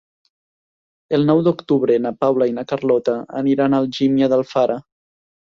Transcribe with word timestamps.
El 1.17 1.25
nou 1.31 1.41
d'octubre 1.49 1.99
na 2.07 2.13
Paula 2.25 2.49
i 2.53 2.57
na 2.57 2.65
Carlota 2.73 3.15
aniran 3.43 3.77
a 3.77 3.83
Algímia 3.85 4.31
d'Alfara. 4.33 4.81